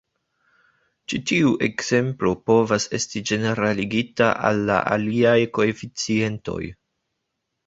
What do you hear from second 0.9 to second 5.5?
Ĉi tiu ekzemplo povas esti ĝeneraligita al la aliaj